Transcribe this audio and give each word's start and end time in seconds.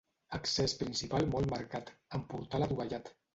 Accés 0.37 0.73
principal 0.79 1.27
molt 1.33 1.51
marcat 1.51 1.93
amb 2.19 2.27
portal 2.33 2.67
adovellat. 2.69 3.15